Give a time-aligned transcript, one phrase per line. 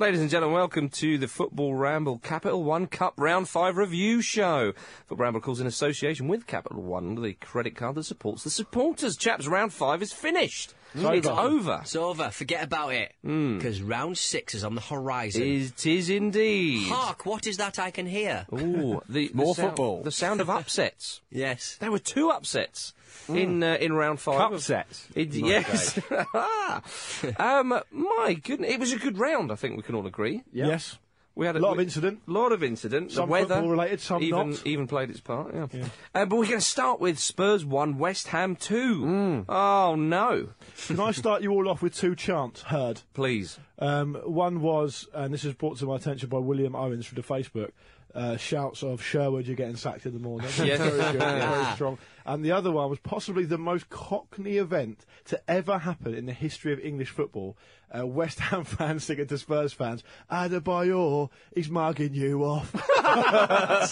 [0.00, 4.72] Ladies and gentlemen, welcome to the Football Ramble Capital One Cup Round 5 review show.
[5.06, 9.16] Football Ramble calls in association with Capital One, the credit card that supports the supporters.
[9.16, 10.74] Chaps, Round 5 is finished.
[10.96, 11.78] It's over.
[11.82, 12.30] It's over.
[12.30, 13.14] Forget about it.
[13.22, 13.56] Hmm.
[13.58, 15.42] Because round six is on the horizon.
[15.42, 16.88] It is indeed.
[16.88, 17.24] Hark!
[17.26, 18.46] What is that I can hear?
[18.52, 20.02] Ooh, the, the More sound- football.
[20.02, 21.20] The sound of upsets.
[21.30, 21.76] Yes.
[21.80, 22.94] There were two upsets
[23.28, 24.50] in uh, in round five.
[24.50, 25.08] Cup sets.
[25.14, 25.98] It, yes.
[27.38, 29.50] um, my goodness, it was a good round.
[29.52, 30.42] I think we can all agree.
[30.52, 30.98] Yes.
[31.36, 32.20] We had A lot of we- incident.
[32.28, 33.10] lot of incident.
[33.10, 34.64] Some the weather football related, some even not.
[34.66, 35.52] even played its part.
[35.52, 35.86] Yeah.
[36.14, 39.00] Uh, but we're going to start with Spurs one, West Ham two.
[39.02, 39.44] Mm.
[39.48, 40.50] Oh no!
[40.86, 43.00] Can I start you all off with two chants heard?
[43.14, 43.58] Please.
[43.80, 47.26] Um, one was, and this was brought to my attention by William Owens through the
[47.26, 47.72] Facebook,
[48.14, 50.48] uh, shouts of Sherwood, you're getting sacked in the morning.
[50.64, 50.78] Yes.
[50.78, 51.98] Very good, very strong.
[52.24, 56.32] And the other one was possibly the most cockney event to ever happen in the
[56.32, 57.56] history of English football.
[57.96, 62.74] Uh, West Ham fans singing to Spurs fans, Adebayor, he's mugging you off.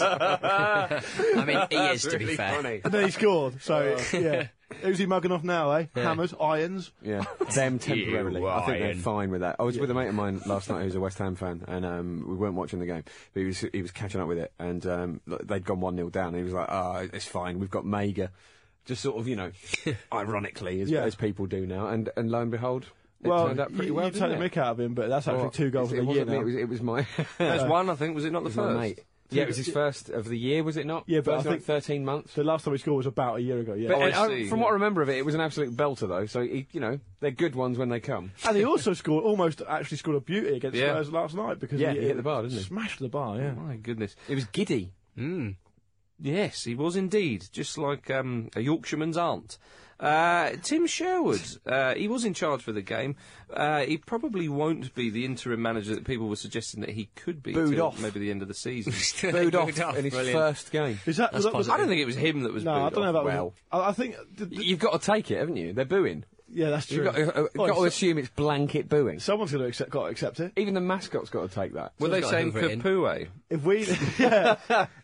[0.03, 0.99] I
[1.45, 2.59] mean, he is, to be fair.
[2.83, 3.61] and then he scored.
[3.61, 4.17] So, Oh.
[4.17, 4.47] yeah.
[4.81, 5.85] Who's he mugging off now, eh?
[5.95, 6.89] Hammers, irons.
[7.03, 7.23] Yeah,
[7.53, 8.41] them temporarily.
[8.41, 9.57] You I think they're fine with that.
[9.59, 11.85] I was with a mate of mine last night who's a West Ham fan, and
[11.85, 14.51] um, we weren't watching the game, but he was he was catching up with it,
[14.57, 17.59] and um, they'd gone one 0 down, and he was like, "Ah, it's fine.
[17.59, 18.29] We've got Maiga."
[18.85, 19.51] Just sort of, you know,
[20.11, 21.03] ironically, as, Yeah.
[21.03, 22.87] as people do now, and and lo and behold,
[23.25, 24.05] it well, turned out pretty you, well.
[24.05, 24.51] you didn't take the it?
[24.51, 26.25] mick out of him, but that's actually Well, two goals it, of it the year
[26.25, 26.33] now.
[26.41, 27.07] It was, it was my.
[27.37, 27.89] There's one.
[27.89, 28.79] I think was it not the it first?
[28.79, 28.99] mate.
[29.29, 31.05] Yeah, it was his first of the year, was it not?
[31.07, 32.35] Yeah, but First I think- 13 months.
[32.35, 33.87] The last time he scored was about a year ago, yeah.
[33.87, 35.75] But, Oh, I and, see, from what I remember of it, it was an absolute
[35.75, 36.27] belter, though.
[36.27, 38.31] So, he, you know, they're good ones when they come.
[38.47, 40.91] and he also scored, almost actually scored a beauty against Yeah.
[40.93, 42.63] Spurs last night because Yeah, he hit the bar, didn't he?
[42.63, 43.53] Smashed the bar, yeah.
[43.53, 44.15] My goodness.
[44.29, 44.91] It was giddy.
[45.17, 45.55] Mm.
[46.19, 49.57] Yes, he was indeed, just like um, a Yorkshireman's aunt.
[50.03, 53.15] Uh, Tim Sherwood, uh, he was in charge for the game.
[53.53, 57.41] Uh, he probably won't be the interim manager that people were suggesting that he could
[57.41, 57.53] be.
[57.53, 58.01] Booed off.
[58.01, 58.91] Maybe the end of the season.
[59.31, 60.37] Booed off in his Brilliant.
[60.37, 60.99] first game.
[61.05, 62.89] Is that, was that was, I don't think it was him that was No, I
[62.89, 63.15] booed don't know off.
[63.15, 63.53] about well.
[63.71, 64.15] I, I think.
[64.37, 65.71] th- th- You've got to take it, haven't you?
[65.71, 66.25] They're booing.
[66.53, 67.03] Yeah, that's true.
[67.03, 69.19] You've got, uh, Well, got to so- assume it's blanket booing.
[69.19, 70.51] someone's going to accept, got to accept it.
[70.57, 71.93] Even the mascot's got to take that.
[71.99, 72.81] Were they got saying Hoover in.
[72.81, 73.27] Capoue?
[73.49, 73.85] If we,
[74.19, 74.55] yeah,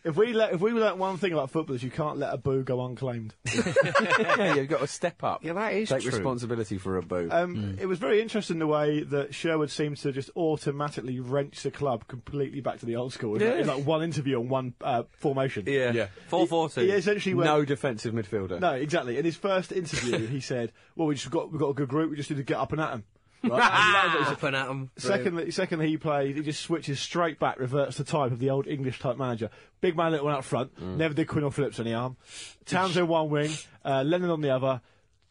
[0.04, 2.62] if we let, if we learnt one thing about footballers, you can't let a boo
[2.62, 3.34] go unclaimed.
[3.54, 5.44] yeah, you've got to step up.
[5.44, 6.10] Yeah, that is Take true.
[6.12, 7.28] responsibility for a boo.
[7.30, 11.70] Um, It was very interesting the way that Sherwood seemed to just automatically wrench the
[11.70, 13.36] club completely back to the old school.
[13.36, 15.64] In, like, in like one interview on one uh, formation.
[15.66, 15.92] Yeah.
[15.92, 16.06] Yeah.
[16.28, 18.60] Four four He essentially went, no defensive midfielder.
[18.60, 19.18] No, exactly.
[19.18, 22.10] In his first interview, he said, "Well, we just got we got a good group.
[22.10, 23.04] We just need to get up and at them."
[23.42, 23.52] Right?
[23.52, 23.60] And
[23.94, 24.32] that was what he.
[24.34, 24.90] Up and at him.
[24.98, 26.36] Secondly, secondly, he plays.
[26.36, 29.48] He just switches straight back, reverts to type of the old English type manager.
[29.80, 30.74] Big man, little one up front.
[30.78, 30.96] Mm.
[30.98, 32.18] Never did Quinn or Phillips on the arm.
[32.66, 33.50] Townsend one wing,
[33.82, 34.82] uh, Lennon on the other.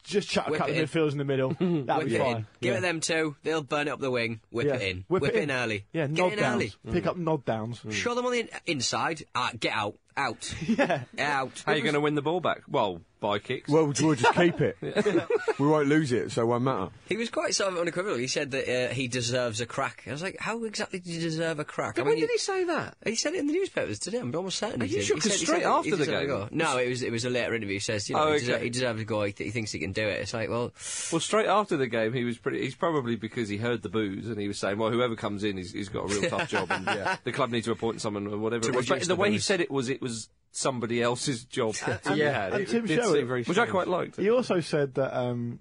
[0.02, 0.88] Just chuck a Whip couple of it in.
[0.88, 1.50] midfielders in the middle.
[1.60, 2.36] That'd Whip be it fine.
[2.38, 2.46] in.
[2.62, 2.78] Give Yeah.
[2.78, 3.36] it them two.
[3.44, 4.40] They'll burn it up the wing.
[4.50, 4.74] Whip Yeah.
[4.76, 5.04] it in.
[5.08, 5.42] Whip it it in.
[5.44, 5.84] in early.
[5.92, 6.54] Yeah, Get nod in downs.
[6.56, 6.72] early.
[6.92, 7.80] Pick up nod downs.
[7.90, 9.22] Show them on the in- inside.
[9.36, 9.96] Ah, get out.
[10.16, 10.52] Out.
[10.66, 11.02] yeah.
[11.18, 11.62] Out.
[11.64, 12.62] How are you going to win the ball back?
[12.66, 13.68] Well, by kicks.
[13.68, 14.76] Well, we'll just keep it.
[15.58, 16.88] we won't lose it, so it won't matter.
[17.08, 18.18] He was quite sort of unequivocal.
[18.18, 20.04] He said that uh, he deserves a crack.
[20.06, 21.98] I was like, how exactly do you deserve a crack?
[21.98, 22.96] I when mean, did he say that?
[23.04, 24.18] He said it in the newspapers today.
[24.18, 24.82] I'm almost certain.
[24.82, 25.06] Are he you did.
[25.06, 25.16] sure?
[25.16, 26.26] He 'Cause said- he straight said after the game?
[26.26, 26.48] go.
[26.50, 27.74] No, it was it was a later interview.
[27.74, 28.64] He says, you know, Oh, he, deser- okay.
[28.64, 29.22] he deserves a go.
[29.24, 30.20] He, th- he thinks he can do it.
[30.20, 30.72] It's like, well,
[31.12, 32.62] Well, straight after the game, he was pretty.
[32.62, 35.56] He's probably because he heard the boos and he was saying, "Well, whoever comes in,
[35.56, 36.86] he's, he's got a real tough job, and
[37.24, 38.72] the club needs to appoint someone or whatever." To.
[38.72, 41.74] But the the way he said it was, it was somebody else's job.
[42.04, 44.16] And- yeah, and it Tim did Sherwood- very which I quite liked.
[44.16, 45.60] He also said that, um,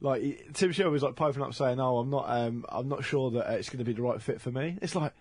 [0.00, 3.30] like Tim Sherwood was like piping up saying, "Oh, I'm not, um, I'm not sure
[3.32, 5.12] that uh, it's going to be the right fit for me." It's like,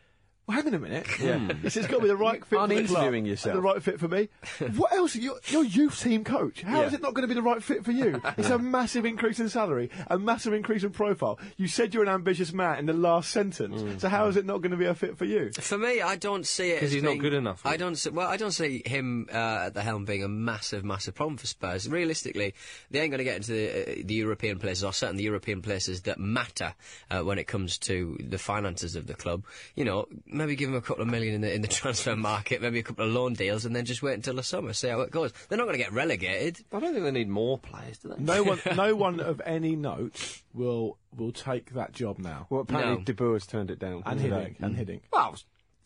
[0.47, 1.07] well, hang on a minute.
[1.19, 1.47] Yeah.
[1.63, 3.03] It's, it's got to be the right fit for the club.
[3.05, 3.55] Uninterviewing yourself.
[3.55, 4.29] The right fit for me.
[4.75, 5.15] what else?
[5.15, 6.61] You're, you're youth team coach.
[6.61, 6.97] How is Yeah.
[6.97, 8.21] it not going to be the right fit for you?
[8.37, 11.39] It's a massive increase in salary, a massive increase in profile.
[11.57, 13.81] You said you're an ambitious man in the last sentence.
[13.81, 14.01] Mm.
[14.01, 15.51] So how is it not going to be a fit for you?
[15.53, 18.09] For me, I don't see it because he's not good enough, I don't see.
[18.09, 21.47] Well, I don't see him uh, at the helm being a massive, massive problem for
[21.47, 21.89] Spurs.
[21.89, 22.53] Realistically,
[22.91, 25.61] they ain't going to get into the, uh, the European places, or certainly the European
[25.61, 26.73] places that matter
[27.09, 29.43] uh, when it comes to the finances of the club.
[29.75, 32.61] You know, maybe give him a couple of million in the in the transfer market,
[32.61, 35.01] maybe a couple of loan deals, and then just wait until the summer, see how
[35.01, 35.31] it goes.
[35.49, 36.63] They're not going to get relegated.
[36.71, 38.21] I don't think they need more players, do they?
[38.23, 42.47] No one, no one of any note will will take that job now.
[42.49, 43.03] Well, apparently No.
[43.03, 44.03] De Boer's turned it down.
[44.05, 44.55] and today.
[44.59, 44.85] Hiddink, and mm.
[44.85, 45.01] Hiddink.
[45.11, 45.35] Well,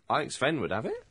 [0.10, 1.06] I think Sven would have it.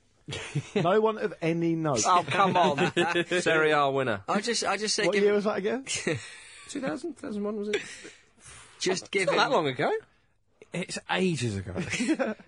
[0.75, 2.03] no one of any note.
[2.05, 2.93] Oh, come on.
[3.41, 4.23] Serie A winner.
[4.29, 5.85] I just, I just say, what give, year was that again?
[6.69, 7.81] 2000, 2001, was it?
[8.79, 9.39] just give Not him.
[9.39, 9.91] that long ago.
[10.73, 11.73] It's ages ago.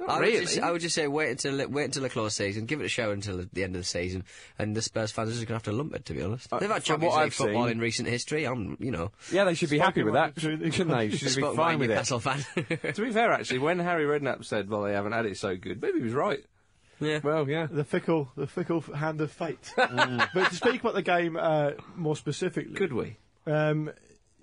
[0.06, 0.40] I would, really.
[0.40, 2.88] just, I would just say wait until wait until the close season, give it a
[2.88, 4.24] show until the end of the season,
[4.58, 6.04] and the Spurs fans are just going to have to lump it.
[6.04, 8.44] To be honest, they've had from Champions what League football seen- in recent history.
[8.44, 10.70] I'm, you know, yeah, they should be happy with that, shouldn't they?
[10.70, 12.20] Should be spoken by a fine with it.
[12.20, 12.44] Fan.
[12.94, 15.80] to be fair, actually, when Harry Redknapp said, well, they haven't had it so good,
[15.80, 16.44] maybe he was right.
[17.00, 17.20] yeah.
[17.22, 17.68] Well, yeah.
[17.70, 19.72] The fickle, the fickle hand of fate.
[19.76, 23.16] But to speak about the game uh, more specifically, Could we?
[23.46, 23.90] Um,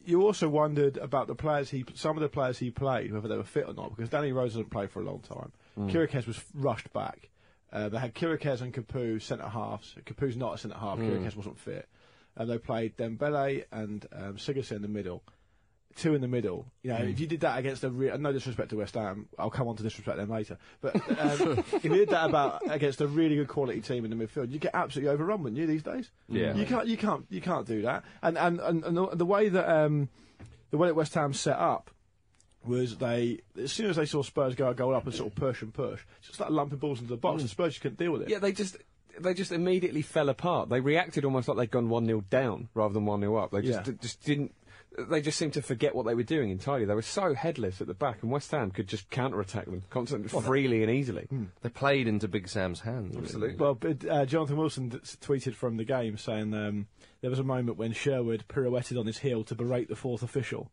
[0.07, 3.35] you also wondered about the players he, some of the players he played, whether they
[3.35, 5.51] were fit or not, because Danny Rose hasn't played for a long time.
[5.77, 5.91] Mm.
[5.91, 7.29] Chiriches was rushed back.
[7.73, 9.95] Uh, they had Chiriches and Capoue centre halves.
[10.05, 10.97] Capoue's not a centre half.
[10.97, 11.09] Mm.
[11.09, 11.89] Chiriches wasn't fit.
[12.37, 15.23] And they played Dembele and um, Sigurdsson in the middle.
[15.95, 16.67] Two in the middle.
[16.83, 19.49] You know, if you did that against a re- no disrespect to West Ham, I'll
[19.49, 20.59] come on to disrespect them later.
[20.79, 24.27] But um, if you did that about against a really good quality team in the
[24.27, 25.65] midfield, you get absolutely overrun, wouldn't you?
[25.65, 26.53] These days, Yeah.
[26.53, 28.03] you can't, you can't, you can't do that.
[28.21, 30.09] And and and, and the, the way that um,
[30.69, 31.89] the way that West Ham set up
[32.63, 35.35] was they as soon as they saw Spurs go a goal up and sort of
[35.35, 38.11] push and push, just started lumping balls into the box, and Spurs just couldn't deal
[38.11, 38.29] with it.
[38.29, 38.77] Yeah, they just
[39.19, 40.69] they just immediately fell apart.
[40.69, 43.49] They reacted almost like they'd gone one 0 down rather than one 0 up.
[43.51, 43.93] They just Yeah.
[43.99, 44.53] just didn't.
[44.97, 46.85] They just seemed to forget what they were doing entirely.
[46.85, 50.27] They were so headless at the back, and West Ham could just counter-attack them constantly,
[50.41, 51.27] freely and easily.
[51.61, 53.15] They played into Big Sam's hands.
[53.15, 53.57] Absolutely.
[53.57, 56.87] Well, but, uh, Jonathan Wilson d- tweeted from the game saying um,
[57.21, 60.71] there was a moment when Sherwood pirouetted on his heel to berate the fourth official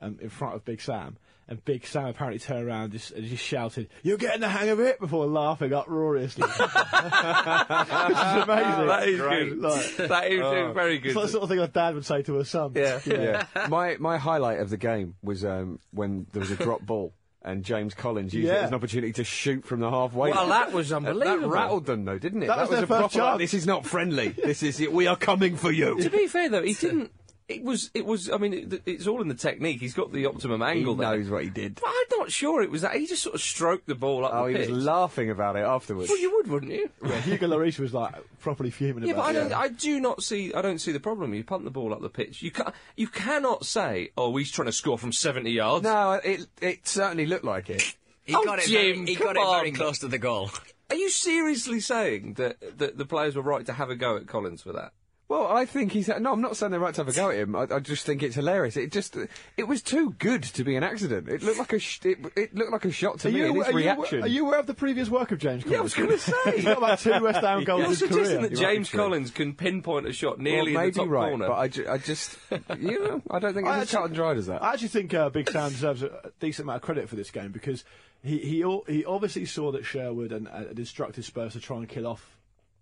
[0.00, 3.44] um, in front of Big Sam, and Big Sam apparently turned around just, and just
[3.44, 6.42] shouted, "You're getting the hang of it!" before laughing uproariously.
[6.48, 8.86] Which is amazing.
[8.86, 9.58] That is Like, good.
[9.60, 11.12] like, that is very good.
[11.16, 12.72] it's the sort of thing a dad would say to a son.
[12.74, 13.00] Yeah.
[13.06, 13.46] yeah.
[13.68, 17.12] My my highlight of the game was um, when there was a drop ball.
[17.42, 20.32] And James Collins used it as an opportunity to shoot from the halfway.
[20.32, 21.42] Well, that was unbelievable.
[21.42, 22.46] That rattled them, though, didn't it?
[22.48, 23.38] That was their a first proper, like, chance.
[23.38, 24.30] This is not friendly.
[24.30, 24.92] this is it.
[24.92, 25.96] We are coming for you.
[26.02, 27.12] to be fair, though, he didn't.
[27.48, 27.90] It was.
[27.94, 28.28] It was.
[28.28, 29.78] I mean, it, it's all in the technique.
[29.80, 31.16] He's got the optimum He angle there.
[31.16, 31.76] knows what he did.
[31.76, 32.96] But I'm not sure it was that.
[32.96, 34.70] He just sort of stroked the ball up Oh, the he pitch.
[34.70, 36.08] was laughing about it afterwards.
[36.08, 36.90] well, you would, wouldn't you?
[37.04, 39.42] Yeah, Hugo Lloris was like properly fuming Yeah, but about I it.
[39.50, 39.52] don't.
[39.52, 40.52] I do not see.
[40.54, 41.34] I don't see the problem.
[41.34, 42.42] You punt the ball up the pitch.
[42.42, 46.46] You can You cannot say, "Oh, he's trying to score from 70 yards." No, it
[46.60, 47.94] it certainly looked like it.
[48.24, 48.66] He Oh, got it.
[48.66, 50.50] Jim, very, he come got it very close to the goal.
[50.90, 54.26] Are you seriously saying that, that the players were right to have a go at
[54.26, 54.90] Collins for that?
[55.28, 56.32] Well, I think he's no.
[56.32, 57.56] I'm not saying they're right to have a go at him.
[57.56, 58.76] I, I just think it's hilarious.
[58.76, 59.16] It just
[59.56, 61.28] it was too good to be an accident.
[61.28, 63.38] It looked like a sh- it, it looked like a shot to Are me.
[63.40, 65.72] you, and his are, you, are you aware of the previous work of James Collins?
[65.72, 66.32] Yeah, I was going to say.
[66.54, 68.40] He's got about two West Ham goals You're in his suggesting career.
[68.42, 69.00] that You're right, James true.
[69.00, 71.48] Collins can pinpoint a shot well, nearly in maybe the top right, corner.
[71.48, 72.38] but I, ju- I just
[72.78, 74.62] you know I don't think I it's as actually- cut and dried as that.
[74.62, 77.32] I actually think uh, Big Sam deserves a a decent amount of credit for this
[77.32, 77.82] game because
[78.22, 81.88] he he, he obviously saw that Sherwood and uh, had instructed Spurs to try and
[81.88, 82.36] kill off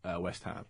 [0.04, 0.66] uh, West Ham.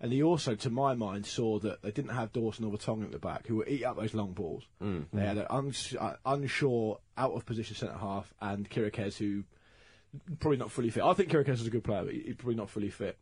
[0.00, 3.12] And he also, to my mind, saw that they didn't have Dawson or Vertonghen at
[3.12, 4.64] the back, who would eat up those long balls.
[4.82, 5.26] Mm, they mm.
[5.26, 9.44] had an uns- uh, unsure, out of position centre half, and Chiriches, who
[10.38, 11.02] probably not fully fit.
[11.02, 13.18] I think Chiriches is a good player, but he- he's probably not fully fit.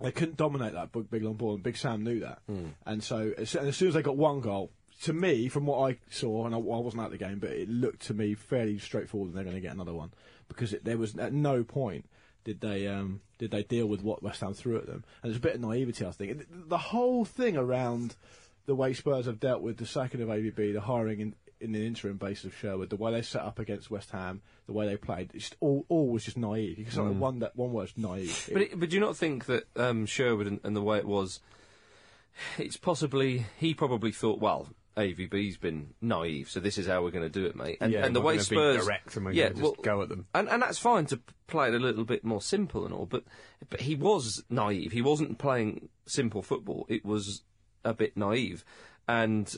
[0.00, 2.40] They couldn't dominate that big, big long ball, and Big Sam knew that.
[2.50, 2.70] Mm.
[2.86, 5.90] And so, as, and as soon as they got one goal, to me, from what
[5.90, 8.78] I saw, and I, I wasn't at the game, but it looked to me fairly
[8.78, 10.12] straightforward, and they're going to get another one
[10.48, 12.06] because it, there was at no point
[12.44, 15.38] did they um, did they deal with what West Ham threw at them, and there's
[15.38, 16.46] a bit of naivety, I think.
[16.68, 18.16] The whole thing around
[18.66, 21.86] the way Spurs have dealt with the sacking of AVB, the hiring in, in the
[21.86, 24.96] interim basis of Sherwood, the way they set up against West Ham, the way they
[24.96, 26.78] played, it's all, all was just naive.
[26.78, 28.48] You can sort of one that one word, naive.
[28.52, 31.06] But, it, but do you not think that um, Sherwood and, and the way it
[31.06, 31.40] was,
[32.58, 37.24] it's possibly he probably thought, well, AVB's been naive, so this is how we're going
[37.24, 37.78] to do it, mate.
[37.80, 40.08] And, Yeah, and the we're way Spurs, direct and we're yeah, just well, go at
[40.08, 40.26] them.
[40.34, 43.24] and and that's fine to play it a little bit more simple and all, but
[43.68, 44.92] but he was naive.
[44.92, 46.86] He wasn't playing simple football.
[46.88, 47.42] It was
[47.84, 48.64] a bit naive,
[49.08, 49.54] and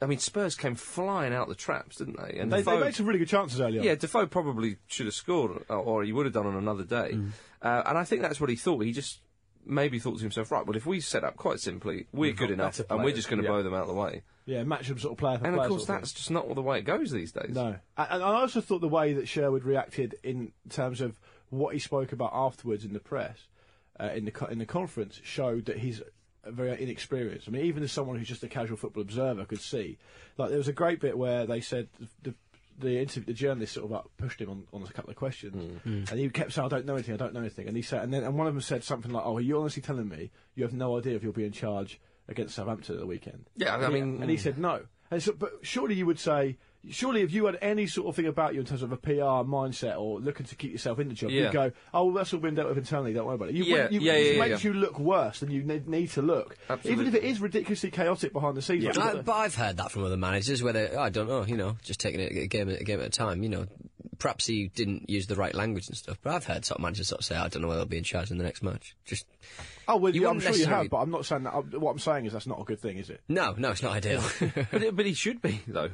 [0.00, 2.38] I mean, Spurs came flying out the traps, didn't they?
[2.40, 3.82] And They, they made some really good chances earlier.
[3.82, 7.12] yeah, Defoe probably should have scored, or- or he would have done on another day.
[7.14, 7.30] Mm.
[7.62, 8.80] Uh, and I think that's what he thought.
[8.84, 9.20] He just
[9.64, 12.80] maybe thought to himself, right, well, if we set up quite simply, we're good enough,
[12.90, 13.50] and we're just going to yeah.
[13.52, 14.22] blow them out of the way.
[14.44, 16.52] Yeah, match them sort of player for And of course, sort of that's just not
[16.52, 17.54] the way it goes these days.
[17.54, 17.76] no.
[17.96, 21.18] And, and I also thought the way that Sherwood reacted in terms of
[21.50, 23.38] what he spoke about afterwards in the press,
[24.00, 26.02] uh, in the in the conference, showed that he's
[26.44, 27.46] very inexperienced.
[27.46, 29.98] I mean, even as someone who's just a casual football observer could see,
[30.38, 31.88] like there was a great bit where they said
[32.22, 32.34] the
[32.78, 35.54] the, interview, the journalist sort of like pushed him on, on a couple of questions,
[35.54, 35.80] mm.
[35.80, 36.04] hmm.
[36.10, 38.02] and he kept saying, "I don't know anything, I don't know anything," and he said,
[38.02, 40.30] and then and one of them said something like, "Oh, are you honestly telling me
[40.54, 43.76] you have no idea if you'll be in charge against Southampton at the weekend?" Yeah,
[43.76, 44.82] I mean, and he said no.
[45.10, 46.56] And so, but surely you would say,
[46.88, 49.44] surely if you had any sort of thing about you in terms of a PR
[49.46, 51.44] mindset or looking to keep yourself in the job, Yeah.
[51.44, 53.54] you'd go, oh, well, that's all been dealt with internally, don't worry about it.
[53.54, 54.70] You, Yeah, you, yeah, it yeah, makes yeah.
[54.72, 56.56] you look worse than you ne- need to look.
[56.68, 56.92] Absolutely.
[57.02, 58.84] Even if it is ridiculously chaotic behind the scenes.
[58.84, 61.76] like I, but I've heard that from other managers, whether I don't know, you know,
[61.82, 63.42] just taking it a game, a game at a time.
[63.42, 63.66] You know,
[64.18, 66.18] perhaps he didn't use the right language and stuff.
[66.22, 67.98] But I've heard sort of managers sort of say, "I don't know whether they'll be
[67.98, 69.26] in charge in the next match." Just
[69.88, 71.54] oh, well, you I'm wouldn't sure you have, but I'm not saying that.
[71.54, 73.20] I'm- What I'm saying is that's not a good thing, is it?
[73.28, 74.22] no, no, it's not ideal.
[74.70, 75.90] but, it- but he should be though.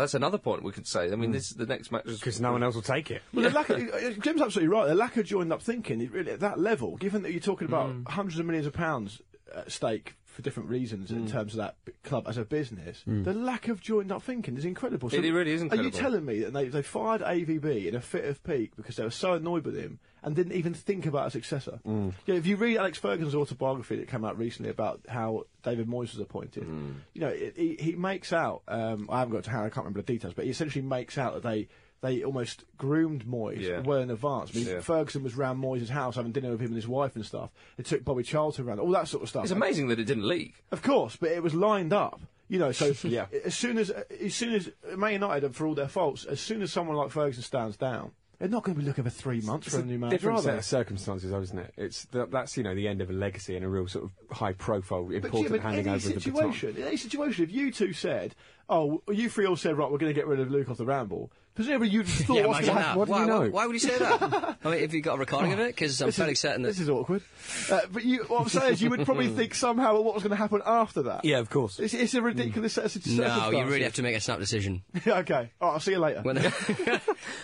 [0.00, 1.06] That's another point we could say.
[1.06, 1.20] I Hmm.
[1.20, 3.22] mean, this the next match is Because no one else will take it.
[3.32, 4.86] Well, the lack of, uh, Jim's absolutely right.
[4.88, 7.68] The lack of joined up thinking is really at that level, given that you're talking
[7.68, 8.08] about Mm.
[8.08, 9.20] hundreds of millions of pounds
[9.54, 11.16] at stake for different reasons Mm.
[11.16, 14.64] in terms of that club as a business, the lack of joined up thinking is
[14.64, 15.08] incredible.
[15.12, 15.88] It really is incredible.
[15.88, 18.96] Are you telling me that they, they fired AVB in a fit of pique because
[18.96, 21.80] they were so annoyed with him and didn't even think about a successor?
[21.86, 22.12] Mm.
[22.26, 26.12] Yeah, if you read Alex Ferguson's autobiography that came out recently about how David Moyes
[26.12, 26.94] was appointed, Mm.
[27.14, 28.62] you know, it, he, he makes out.
[28.68, 31.18] Um, I haven't got to how I can't remember the details, but he essentially makes
[31.18, 31.68] out that they.
[32.02, 33.80] They almost groomed Moyes Yeah.
[33.80, 34.52] well in advance.
[34.54, 34.80] I mean, Yeah.
[34.80, 37.50] Ferguson was round Moyes' house having dinner with him and his wife and stuff.
[37.76, 39.42] It took Bobby Charlton around, all that sort of stuff.
[39.44, 40.54] It's amazing that it didn't leak.
[40.70, 42.18] Of course, but it was lined up.
[42.48, 43.26] You know, so Yeah.
[43.44, 46.72] as soon as as soon as Man United, for all their faults, as soon as
[46.72, 49.76] someone like Ferguson stands down, they're not going to be looking for three months It's
[49.76, 51.74] for a new manager, different set of circumstances, though, isn't it?
[51.76, 54.36] It's th- that's you know the end of a legacy and a real sort of
[54.36, 56.32] high profile, But, important Jim, in handing over of the baton.
[56.32, 58.34] situation, in any situation, if you two said,
[58.68, 60.86] "Oh, you three all said, right, we're going to get rid of Luke off the
[60.86, 62.84] ramble," presumably you'd thought, yeah, what's imagine gonna that.
[62.86, 62.98] happen?
[62.98, 63.40] what do why, you know?
[63.40, 64.56] why, why would you say that?
[64.64, 65.68] I mean, have you got a recording of it?
[65.68, 66.68] Because I'm This fairly certain that.
[66.68, 67.22] this is awkward.
[67.70, 70.30] Uh, but you, what I'm saying is, you would probably think somehow what was going
[70.30, 71.24] to happen after that.
[71.24, 71.78] Yeah, of course.
[71.78, 74.82] It's, it's a ridiculous set of no, you really have to make a snap decision.
[75.06, 75.50] okay.
[75.60, 76.22] All right, I'll see you later.
[76.22, 76.36] When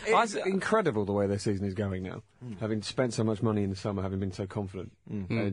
[0.07, 2.23] It's incredible the way their season is going now.
[2.61, 5.51] Having spent so much money in the summer, having been so confident, Uh,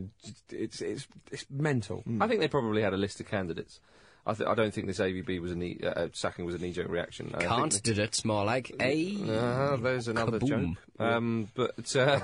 [0.50, 2.02] it's it's it's mental.
[2.20, 3.80] I think they probably had a list of candidates.
[4.26, 6.58] I, th- I don't think this AVB was a knee, uh, uh, sacking was a
[6.58, 7.30] knee-jerk reaction.
[7.34, 10.76] I think can't did it, more like a Uh, there's another Kaboom.
[10.98, 11.00] joke.
[11.00, 12.20] Um, but uh,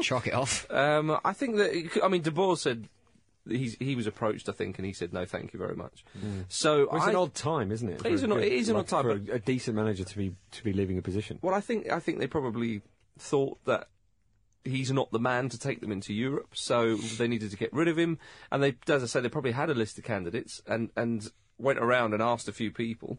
[0.00, 0.70] chalk it off.
[0.72, 2.88] um, I think that I mean De Boer said
[3.46, 6.02] he's, he was approached, I think, and he said no, thank you very much.
[6.48, 8.04] So Well, it's I, an odd time, isn't it?
[8.06, 9.36] It is a an odd- good- it is an like, odd time, for but- a,
[9.36, 11.38] a decent manager to be to be leaving a position.
[11.42, 12.80] Well, I think I think they probably
[13.18, 13.88] thought that
[14.64, 17.88] he's not the man to take them into Europe, so they needed to get rid
[17.88, 18.18] of him.
[18.50, 21.78] And they, as I say, they probably had a list of candidates and and went
[21.78, 23.18] around and asked a few people,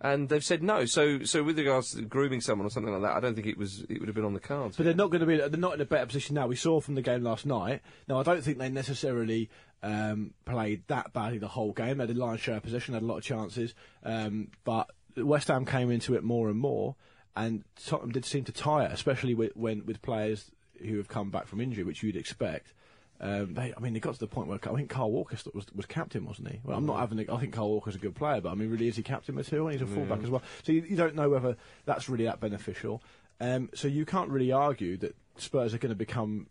[0.00, 0.84] and they've said no.
[0.84, 3.58] So so with regards to grooming someone or something like that, I don't think it
[3.58, 4.76] was it would have been on the cards.
[4.76, 5.36] But they're not going to be.
[5.36, 6.46] They're not in a better position now.
[6.46, 7.82] We saw from the game last night.
[8.08, 9.50] Now I don't think they necessarily
[9.82, 11.98] um, played that badly the whole game.
[11.98, 13.74] They had a lion's share of possession, had a lot of chances,
[14.04, 16.96] um, but West Ham came into it more and more,
[17.36, 20.50] and Tottenham did seem to tire, especially with, when with players
[20.86, 22.72] who have come back from injury, which you'd expect.
[23.20, 25.66] Um, they, I mean, they got to the point where I think Carl Walker was
[25.74, 26.60] was captain, wasn't he?
[26.64, 27.20] Well, I'm not having.
[27.20, 29.34] A, I think Carl Walker's a good player, but I mean, really, is he captain
[29.34, 29.68] material?
[29.68, 30.42] And he's a fullback as well.
[30.64, 33.02] So you, you don't know whether that's really that beneficial.
[33.40, 36.48] Um, so you can't really argue that Spurs are going to become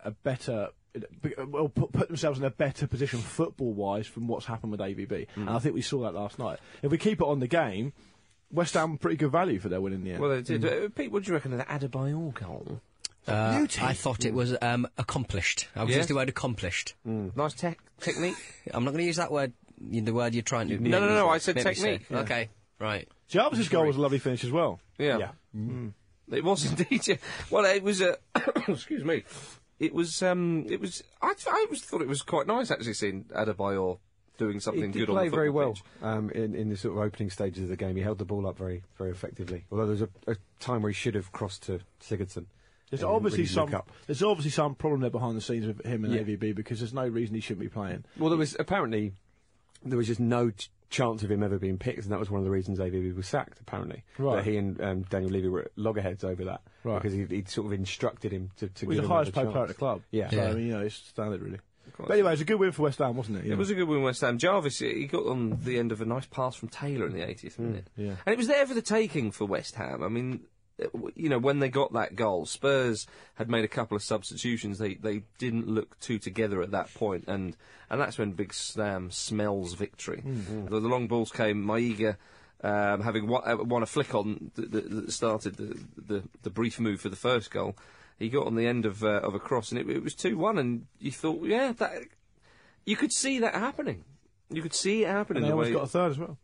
[0.00, 0.70] a better.
[1.46, 5.50] Well, put, put themselves in a better position football-wise from what's happened with AVB, and
[5.50, 6.58] I think we saw that last night.
[6.82, 7.92] If we keep it on the game,
[8.50, 10.20] West Ham pretty good value for their win in the end.
[10.20, 10.64] well, they did.
[10.64, 12.80] Uh, Pete, what do you reckon of the Adebayor goal?
[13.28, 15.68] Uh, I thought it was um, accomplished.
[15.76, 15.96] I was Yes?
[15.98, 16.94] used the word accomplished.
[17.04, 18.36] Nice tech technique.
[18.72, 19.52] I'm not going to use that word.
[19.80, 20.78] The word you're trying to.
[20.78, 21.82] No, no, no, I said make me say.
[21.98, 22.06] technique.
[22.10, 22.18] Yeah.
[22.20, 22.48] Okay,
[22.80, 23.08] right.
[23.28, 24.80] Jarvis's goal was a lovely finish as well.
[24.98, 25.18] Yeah.
[25.18, 25.30] Yeah.
[26.30, 27.06] It was indeed.
[27.06, 27.16] Yeah.
[27.50, 28.02] Well, it was.
[28.02, 28.16] Uh,
[28.68, 29.24] excuse me.
[29.78, 30.22] It was.
[30.22, 30.66] Um.
[30.68, 31.02] It was.
[31.22, 33.98] I, I was thought it was quite nice actually seeing Adebayor
[34.38, 35.82] doing He something did good on play the very football well pitch.
[36.02, 37.96] um, in, in the sort of opening stages of the game.
[37.96, 39.64] He held the ball up very, very effectively.
[39.70, 42.46] Although there was a, a time where he should have crossed to Sigurdsson.
[42.90, 43.74] There's and obviously some.
[43.74, 43.90] up.
[44.06, 46.20] There's obviously some problem there behind the scenes with him and Yeah.
[46.22, 48.04] AVB because there's no reason he shouldn't be playing.
[48.18, 49.12] Well, there was apparently
[49.84, 52.38] there was just no ch- chance of him ever being picked, and that was one
[52.40, 53.60] of the reasons AVB was sacked.
[53.60, 54.36] Apparently, Right.
[54.36, 57.00] That he and um, Daniel Levy were at loggerheads over that Right.
[57.00, 59.62] because he, he'd sort of instructed him to, to He's give the highest paid player
[59.62, 60.02] at the club.
[60.10, 60.30] Yeah.
[60.30, 60.48] So, Yeah.
[60.48, 61.58] I mean, you know, it's standard really.
[61.96, 63.44] But anyway, it was a good win for West Ham, wasn't it?
[63.46, 63.52] Yeah.
[63.54, 64.38] It was a good win, for West Ham.
[64.38, 67.58] Jarvis, he got on the end of a nice pass from Taylor in the 80th
[67.58, 67.88] minute.
[67.96, 68.14] yeah.
[68.26, 70.02] And it was there for the taking for West Ham.
[70.02, 70.48] I mean, w-
[71.14, 74.78] you know, when they got that goal, Spurs had made a couple of substitutions.
[74.78, 77.56] They they didn't look too together at that point, and
[77.90, 80.22] and that's when Big Sam smells victory.
[80.24, 81.64] The, the long balls came.
[81.64, 82.16] Maiga.
[82.60, 87.00] Um, having won, uh, won a flick on that started the, the the brief move
[87.00, 87.76] for the first goal,
[88.18, 90.36] he got on the end of uh, of a cross, and it, it was two
[90.36, 90.58] one.
[90.58, 91.92] And you thought, yeah, that
[92.84, 94.04] you could see that happening.
[94.50, 95.44] You could see it happening.
[95.44, 96.38] and they the almost way got a third as well.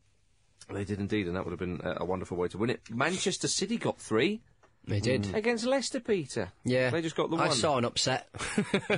[0.73, 2.81] They did indeed, and that would have been a, a wonderful way to win it.
[2.91, 4.41] Manchester City got three
[4.87, 5.23] They did.
[5.23, 5.35] Mm.
[5.35, 6.53] against Leicester, Peter.
[6.65, 6.91] Yeah.
[6.91, 7.49] they just got the one.
[7.49, 8.29] I saw an upset.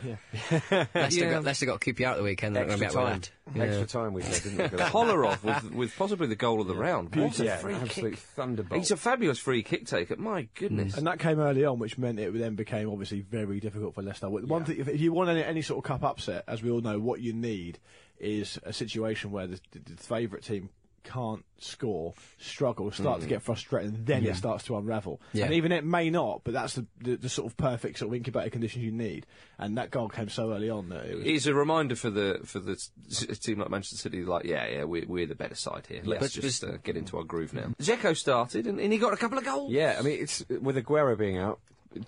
[0.50, 1.30] Leicester, Yeah.
[1.30, 2.56] got, Leicester got QPR at the weekend.
[2.56, 3.54] They're not Extra going to time.
[3.54, 4.68] be able to Extra time we said, didn't we?
[4.68, 4.92] for that?
[4.92, 7.14] Kolarov with, with possibly the goal of the round.
[7.14, 8.18] What a free absolute kick!
[8.18, 8.78] thunderbolt.
[8.80, 10.16] He's a fabulous free kick taker.
[10.16, 10.94] My goodness.
[10.94, 10.98] Mm.
[10.98, 14.28] And that came early on, which meant it then became obviously very difficult for Leicester.
[14.28, 16.80] One thing, if, if you want any, any sort of cup upset, as we all
[16.80, 17.78] know, what you need
[18.18, 20.70] is a situation where the, the, the favourite team
[21.06, 25.20] can't score, struggle, start to get frustrated, and then it starts to unravel.
[25.32, 25.46] Yeah.
[25.46, 28.14] And even it may not, but that's the, the, the sort of perfect sort of
[28.14, 29.26] incubator conditions you need.
[29.58, 31.26] And that goal came so early on that it was.
[31.26, 32.90] It's a reminder for the for the s-
[33.30, 36.02] s- team like Manchester City, like yeah, yeah, we're, we're the better side here.
[36.04, 37.72] Let's But just uh, get into our groove now.
[37.80, 39.72] Dzeko started, and, and he got a couple of goals.
[39.72, 41.60] Yeah, I mean, it's with Aguero being out.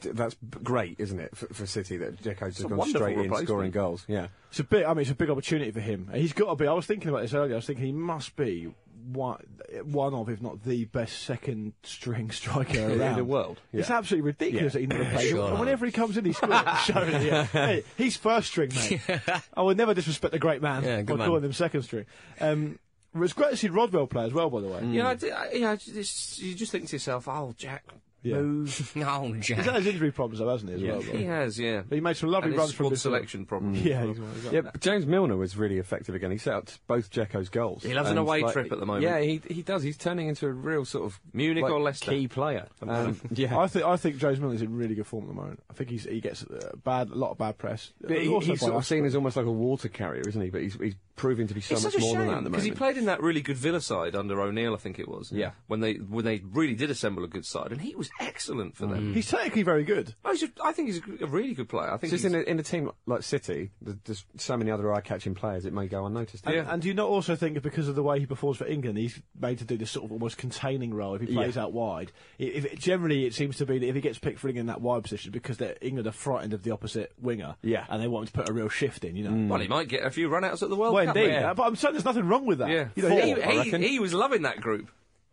[0.02, 4.04] That's great, isn't it, for, for City that Dzeko's just gone straight in scoring goals?
[4.06, 4.84] Yeah, It's a big.
[4.84, 6.10] I mean, it's a big opportunity for him.
[6.12, 6.66] He's got to be.
[6.66, 7.54] I was thinking about this earlier.
[7.54, 8.68] I was thinking he must be
[9.12, 9.42] one,
[9.84, 13.60] one of, if not the best second string striker around in the world.
[13.72, 15.30] It's absolutely ridiculous that he never plays.
[15.30, 15.50] Sure.
[15.50, 16.60] And whenever he comes in, he scores.
[16.84, 17.44] Surely, yeah.
[17.44, 19.00] Hey, he's first string, mate.
[19.54, 21.28] I would never disrespect the great man Yeah, by good man.
[21.28, 22.06] calling him second string.
[22.40, 22.78] Um,
[23.14, 24.80] it was great to see Rodwell play as well, by the way.
[24.84, 27.84] You know, I, I, you, know, just, you just think to yourself, oh, Jack,
[28.30, 28.40] Yeah.
[28.40, 28.92] move.
[29.08, 29.58] Oh, Jack.
[29.58, 30.76] He's had his injury problems, though, hasn't he?
[30.76, 30.92] As Yeah.
[30.92, 31.82] well, he has, yeah.
[31.88, 33.80] But he made some lovely and runs from squad this selection problems.
[33.84, 34.60] Yeah, he's, he's yeah.
[34.62, 36.30] but James Milner was really effective again.
[36.30, 37.82] He set up both Dzeko's goals.
[37.82, 39.04] He loves an away like, trip at the moment.
[39.04, 39.82] Yeah, he he does.
[39.82, 42.10] He's turning into a real sort of Munich like, or Leicester?
[42.10, 42.66] key player.
[42.82, 45.62] Um, yeah, I think I think James Milner's in really good form at the moment.
[45.70, 47.92] I think he's he gets uh, bad a lot of bad press.
[48.00, 50.50] But he- Also he's sort of seen as almost like a water carrier, isn't he?
[50.50, 52.44] But he's, he's proving to be so it's much such a more than that at
[52.44, 55.08] the because he played in that really good Villa side under O'Neill, I think it
[55.08, 55.32] was.
[55.32, 55.50] Yeah.
[55.66, 58.86] When they when they really did assemble a good side, and he was excellent for
[58.86, 59.14] them.
[59.14, 60.14] He's technically very good.
[60.24, 61.90] I, was just, I think he's a really good player.
[61.92, 64.70] I think just he's, in a, in a team like City, there's, there's so many
[64.70, 65.64] other eye-catching players.
[65.64, 66.46] It may go unnoticed.
[66.46, 66.66] And, Yeah.
[66.72, 68.98] and do you not also think that because of the way he performs for England,
[68.98, 71.62] he's made to do this sort of almost containing role if he plays Yeah.
[71.62, 72.12] out wide?
[72.40, 74.68] I- If it, generally, it seems to be that if he gets picked for England
[74.68, 77.84] in that wide position, because they're, England are frightened of the opposite winger, Yeah.
[77.88, 79.16] and they want him to put a real shift in.
[79.16, 81.16] You know, well, he might get a few run-outs at the World well, Cup.
[81.16, 81.28] indeed.
[81.30, 81.42] mate.
[81.42, 82.68] Uh, But I'm saying there's nothing wrong with that.
[82.70, 83.32] Yeah, you know, he.
[83.34, 83.82] I he, reckon.
[83.82, 84.90] he was loving that group.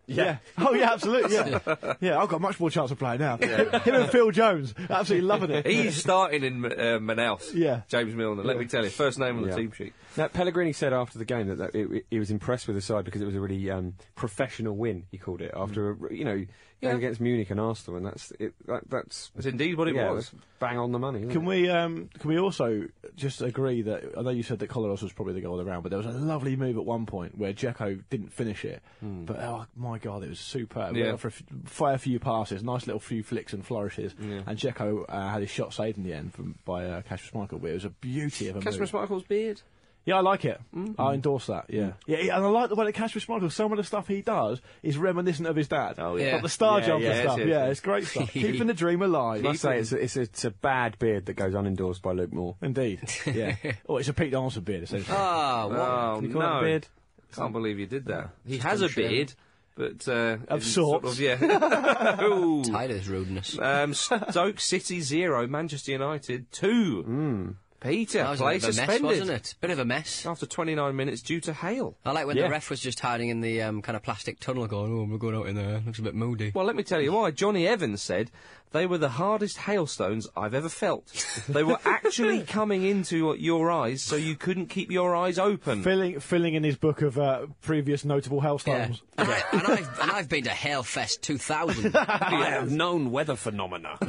[0.07, 0.37] Yeah.
[0.57, 1.33] Oh, yeah, absolutely.
[1.33, 1.59] Yeah.
[1.99, 3.37] yeah, I've got much more chance of playing now.
[3.37, 5.65] Him and Phil Jones, absolutely loving it.
[5.65, 7.53] He's starting in uh, Manaus.
[7.53, 7.81] Yeah.
[7.87, 8.43] James Milner.
[8.43, 9.93] Let me tell you, first name on the team sheet.
[10.17, 13.05] Now, Pellegrini said after the game that, that it, he was impressed with the side
[13.05, 15.05] because it was a really um, professional win.
[15.11, 16.45] He called it after a, you know
[16.81, 16.89] Yeah.
[16.91, 20.11] going against Munich and Arsenal, and that's it, that, that's That's indeed what it yeah,
[20.11, 20.31] was.
[20.59, 21.21] bang on the money.
[21.21, 21.45] Can it?
[21.45, 22.83] we um, can we also
[23.15, 25.71] just agree that I know you said that Kolarov was probably the goal of the
[25.71, 28.83] round, but there was a lovely move at one point where Dzeko didn't finish it,
[29.01, 30.95] but oh my god, it was superb.
[30.97, 31.07] Yeah.
[31.07, 34.41] Went for a f- fair few passes, nice little few flicks and flourishes, Yeah.
[34.45, 37.61] and Dzeko uh, had his shot saved in the end from by uh, Kasper Schmeichel.
[37.61, 38.91] But it was a beauty of a Kasper move.
[38.91, 39.61] Schmeichel's beard.
[40.05, 40.61] Yeah, I like it.
[40.99, 41.65] I endorse that.
[41.69, 43.51] Yeah, yeah, yeah, and I like the way that Kasper Schmeichel.
[43.51, 45.95] Some of the stuff he does is reminiscent of his dad.
[45.97, 46.33] Oh, yeah.
[46.33, 47.37] like the star Yeah, jumper yeah, stuff.
[47.39, 48.31] yes, yes, yeah, it's great stuff.
[48.33, 49.43] Keeping the dream alive.
[49.43, 52.11] I must say it's a, it's, a, it's a bad beard that goes unendorsed by
[52.11, 52.55] Luke Moore.
[52.61, 53.01] Indeed.
[53.25, 53.55] Yeah.
[53.89, 55.17] oh, it's a Pete Donaldson beard, essentially.
[55.17, 55.77] Ah, what?
[55.79, 56.57] Oh, Can you call it no.
[56.59, 56.87] a beard?
[57.35, 58.29] Can't believe you did that.
[58.47, 59.33] He has a beard,
[59.75, 60.07] but...
[60.07, 60.73] Uh, Of sorts.
[60.73, 62.21] Sort of, yeah.
[62.23, 62.63] Ooh.
[62.63, 63.57] Tyler's rudeness.
[63.59, 67.55] Um, Stoke City zero, Manchester United two.
[67.81, 69.55] Peter, That was a bit of a mess, wasn't it?
[69.61, 70.25] Bit of a mess.
[70.25, 71.95] after 29 minutes due to hail.
[72.05, 72.43] I like when Yeah.
[72.43, 75.17] the ref was just hiding in the um, kind of plastic tunnel going, oh, we're
[75.17, 75.81] going out in there.
[75.85, 76.51] Looks a bit moody.
[76.55, 77.31] Well, let me tell you why.
[77.31, 78.31] Johnny Evans said
[78.75, 81.05] they were the hardest hailstones I've ever felt.
[81.49, 85.81] they were actually coming into your eyes, so you couldn't keep your eyes open.
[85.83, 88.43] filling filling in his book of uh, previous notable Yeah.
[88.43, 89.01] hailstorms.
[89.17, 91.95] and, I, and, I've, and I've been to Hailfest 2000.
[91.95, 93.97] I have known weather phenomena.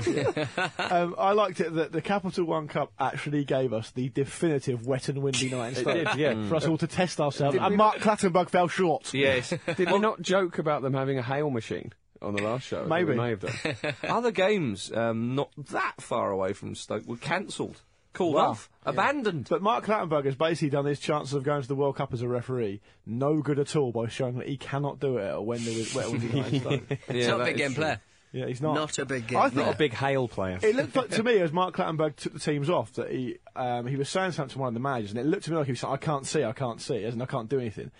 [0.79, 5.09] Um, I liked it that the Capital One Cup actually gave us the definitive wet
[5.09, 5.94] and windy night in Stoke.
[5.94, 6.48] did, yeah.
[6.48, 7.55] For us all to test ourselves.
[7.55, 9.12] Did and Mark Clattenburg fell short.
[9.12, 9.52] Yes.
[9.76, 12.85] Did we not joke about them having a hail machine on the last show?
[12.87, 13.11] Maybe.
[13.11, 13.94] We may have done.
[14.05, 17.81] Other games, um, not that far away from Stoke, were cancelled,
[18.12, 18.50] called Wow.
[18.50, 19.46] off, abandoned.
[19.50, 22.22] But Mark Clattenburg has basically done his chances of going to the World Cup as
[22.22, 25.42] a referee no good at all by showing that he cannot do it at a
[25.42, 26.83] wet and windy night in Stoke.
[27.11, 27.83] Yeah, Not a big game true.
[27.83, 28.00] player.
[28.33, 28.74] Yeah, he's not.
[28.74, 29.38] Not a big game.
[29.38, 30.59] I thought Not a big Hale player.
[30.62, 33.87] It looked like to me as Mark Clattenburg took the teams off that he um,
[33.87, 35.66] he was saying something to one of the managers, and it looked to me like
[35.66, 37.90] he was saying, "I can't see, I can't see," as in I can't do anything.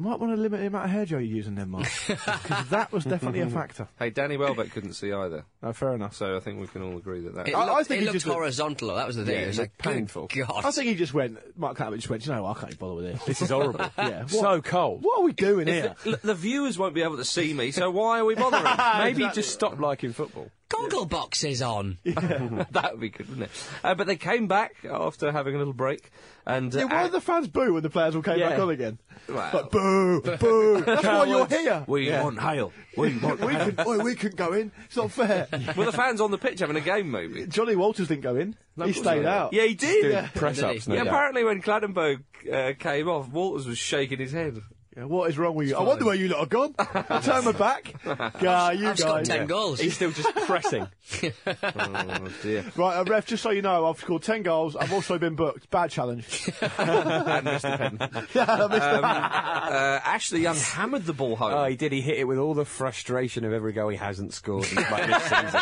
[0.00, 2.90] Might want to limit the amount of hair gel you're using then, Mark, because that
[2.90, 3.86] was definitely a factor.
[3.98, 6.14] Hey, Danny Welbeck couldn't see either, No, oh, fair enough.
[6.16, 7.48] so I think we can all agree that that.
[7.48, 8.88] It I- looked, I think it he looked just looked- horizontal.
[8.88, 9.34] though, That was the thing.
[9.34, 10.28] Yeah, it was like, painful.
[10.28, 10.64] Good God.
[10.64, 11.38] I think he just went.
[11.58, 12.24] Mark Clattenburg just went.
[12.26, 13.24] You know, what, I can't be bothered with this.
[13.26, 13.80] This is horrible.
[13.98, 15.04] yeah, what, so cold.
[15.04, 15.94] what are we doing here?
[16.04, 18.62] the, the viewers won't be able to see me, so why are we bothering?
[18.64, 19.42] Maybe Exactly.
[19.42, 20.48] just stop liking football.
[20.70, 21.98] Goggle boxes on.
[22.04, 23.68] that would be good, wouldn't it?
[23.84, 26.10] Uh, but they came back after having a little break,
[26.46, 28.50] and uh, Yeah, why did the fans boo when the players all came Yeah.
[28.50, 28.98] back on again?
[29.28, 30.80] Well- Like, boo, boo.
[30.82, 31.84] That's why you're here.
[31.86, 32.22] we Yeah.
[32.24, 32.72] want Hale.
[32.96, 34.70] We want We can, oi, we couldn't go in.
[34.86, 35.48] It's not fair.
[35.76, 37.46] Were the fans on the pitch having a game, maybe?
[37.46, 38.54] Johnny Walters didn't go in.
[38.84, 39.52] he stayed out.
[39.52, 40.12] Yeah, he did.
[40.12, 44.32] Yeah, press ups, no Yeah, apparently when Clattenburg uh, came off, Walters was shaking his
[44.32, 44.60] head.
[44.96, 45.76] Yeah, what is wrong with you?
[45.76, 46.74] I wonder where you lot have gone.
[46.76, 47.94] I turn my back.
[48.42, 49.28] Yeah, you I've scored guys.
[49.28, 49.78] 10 goals.
[49.80, 50.88] He's still just pressing.
[51.22, 52.64] Oh dear.
[52.74, 54.74] Right, uh, ref, just so you know, I've scored 10 goals.
[54.74, 55.70] I've also been booked.
[55.70, 56.50] Bad challenge.
[56.78, 57.98] and missed the pen.
[58.34, 59.72] yeah, I missed Um, that.
[59.72, 61.52] uh, Ashley Young hammered the ball home.
[61.54, 61.92] Oh, he did.
[61.92, 65.06] He hit it with all the frustration of every goal he hasn't scored in like
[65.06, 65.60] this season.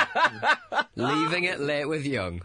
[0.96, 2.40] Leaving it late with Young.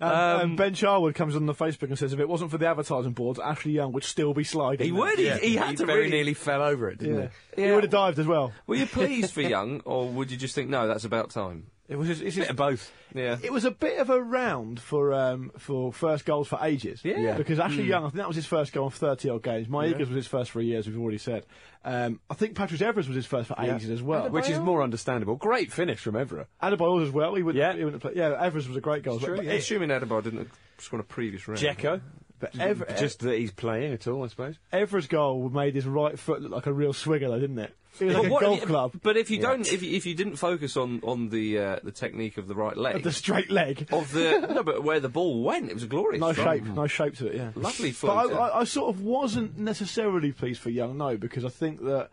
[0.00, 2.66] Um, and Ben Charwood comes on the Facebook and says if it wasn't for the
[2.66, 4.84] advertising boards, Ashley Young would still be sliding.
[4.84, 5.18] he would.
[5.18, 6.09] He, he had he to very really.
[6.10, 7.28] Nearly fell over it, didn't Yeah.
[7.56, 7.62] he?
[7.64, 8.52] He would have dived as well.
[8.66, 11.66] Were you pleased for Young, or would you just think, no, that's about time?
[11.88, 12.92] It was just, it's Bit of both.
[13.16, 13.38] Yeah.
[13.42, 17.00] it was a bit of a round for um, for first goals for ages.
[17.02, 17.18] Yeah.
[17.18, 17.36] Yeah.
[17.36, 19.68] Because Ashley Young, I think that was his first goal in 30 odd games.
[19.68, 21.46] My Eagles was his first for years, we've already said.
[21.84, 23.74] Um, I think Patrice Evra's was his first for Yeah.
[23.74, 24.28] ages as well.
[24.30, 25.34] Which is more understandable.
[25.34, 26.46] Great finish from Evra.
[26.62, 27.34] Adebayor as well.
[27.34, 27.74] He would, Yeah.
[27.74, 28.12] he wouldn't play.
[28.14, 29.18] Yeah, Evra's was a great goal.
[29.18, 29.54] Sure, but, yeah.
[29.54, 31.58] Assuming Adebayor didn't score in a previous round.
[31.60, 32.00] Dzeko.
[32.40, 34.56] But Ever, Just that he's playing at all, I suppose.
[34.72, 37.74] Evra's goal made his right foot look like a real swigger, though, didn't it?
[38.00, 38.92] It was like a what- golf club.
[39.02, 41.90] But if you don't, if you, if you didn't focus on on the uh, the
[41.92, 43.88] technique of the right leg, Of The straight leg.
[43.92, 46.20] of the no, but where the ball went, it was a glorious.
[46.20, 46.64] Nice strike.
[46.64, 47.50] shape, nice shape to it, yeah.
[47.56, 48.38] Lovely But floater.
[48.40, 52.10] I, I, I sort of wasn't necessarily pleased for Young, no, because I think that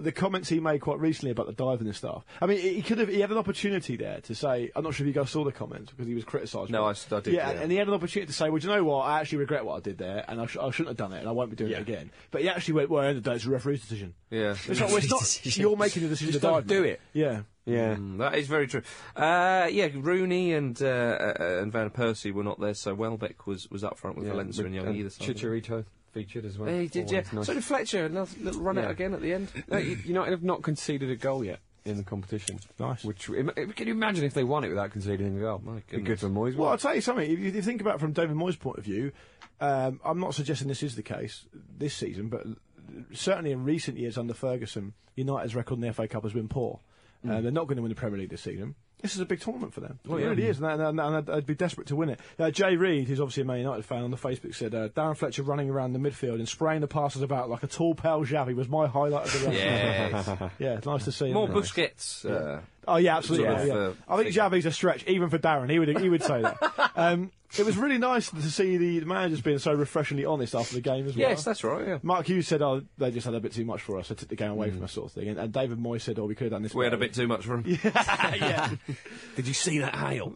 [0.00, 2.24] the comments he made quite recently about the diving and stuff.
[2.40, 3.08] I mean, he could have.
[3.08, 4.70] He had an opportunity there to say.
[4.76, 6.70] I'm not sure if you guys saw the comments because he was criticised.
[6.70, 7.24] No, for I it.
[7.24, 7.60] did, Yeah, yeah.
[7.60, 9.02] and he had an opportunity to say, "Well, do you know what?
[9.02, 11.20] I actually regret what I did there, and I, sh- I shouldn't have done it,
[11.20, 11.78] and I won't be doing Yeah.
[11.78, 13.50] it again." But he actually went, "Well, at the end of the day, it's a
[13.50, 14.54] referee's decision." yeah.
[14.68, 14.88] It's not.
[14.88, 15.60] Well, it's not Decision.
[15.62, 16.66] you're making the decision Just to don't dive.
[16.66, 17.00] do it.
[17.12, 17.42] Yeah.
[17.64, 17.96] Yeah.
[17.96, 18.82] Mm, that is very true.
[19.16, 23.68] Uh, yeah, Rooney and uh, uh, and Van Persie were not there, so Welbeck was,
[23.70, 24.32] was up front with yeah.
[24.34, 25.28] Valencia and Young either side.
[25.36, 25.84] Chicharito
[26.16, 26.70] featured as well.
[26.70, 27.22] Yeah, he did, yeah.
[27.32, 27.46] Nice.
[27.46, 28.90] So did Fletcher, another little run out Yeah.
[28.90, 29.48] again at the end.
[29.68, 32.58] No, U- United have not conceded a goal yet in the competition.
[32.80, 33.04] Nice.
[33.04, 35.60] Which im- can you imagine if they won it without conceding a goal?
[35.64, 36.20] My Be good goodness.
[36.20, 36.56] for Moyes.
[36.56, 37.30] Well, I'll tell you something.
[37.30, 39.12] If you, if you think about it from David Moyes' point of view,
[39.60, 41.46] um, I'm not suggesting this is the case
[41.78, 42.44] this season, but
[43.12, 46.80] certainly in recent years under Ferguson, United's record in the FA Cup has been poor.
[47.28, 48.74] Uh, they're not going to win the Premier League this season.
[49.02, 49.98] This is a big tournament for them.
[50.06, 52.20] Well, it really is, and, and, and I'd, I'd be desperate to win it.
[52.38, 55.16] Uh, Jay Reid, who's obviously a Man United fan, on the Facebook said uh, Darren
[55.16, 58.54] Fletcher running around the midfield and spraying the passes about like a tall, pal Xavi
[58.54, 59.56] was my highlight of the round.
[59.56, 60.28] Yes.
[60.58, 61.32] yeah, it's nice to see.
[61.32, 61.52] More it?
[61.52, 62.24] Busquets.
[62.24, 63.46] Uh, Oh yeah, absolutely.
[63.46, 63.74] Sort of, yeah.
[63.74, 64.34] uh, I think.
[64.34, 65.70] Xavi's a stretch, even for Darren.
[65.70, 66.90] He would he would say that.
[66.96, 70.80] um, it was really nice to see the managers being so refreshingly honest after the
[70.80, 71.28] game as well.
[71.28, 71.98] yes, that's right, yeah.
[72.02, 74.10] Mark Hughes said, "Oh, they just had a bit too much for us.
[74.10, 76.18] I took the game away from us, sort of thing." And, and David Moyes said,
[76.18, 77.64] "Oh, we could have done this." We had a bit too much for him.
[77.94, 78.70] yeah.
[79.36, 80.34] Did you see that hail?